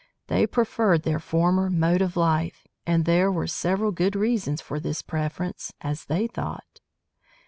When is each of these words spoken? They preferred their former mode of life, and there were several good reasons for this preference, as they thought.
They 0.29 0.47
preferred 0.47 1.03
their 1.03 1.19
former 1.19 1.69
mode 1.69 2.01
of 2.01 2.17
life, 2.17 2.67
and 2.87 3.05
there 3.05 3.31
were 3.31 3.45
several 3.45 3.91
good 3.91 4.15
reasons 4.15 4.59
for 4.59 4.79
this 4.79 5.03
preference, 5.03 5.73
as 5.79 6.05
they 6.05 6.25
thought. 6.25 6.79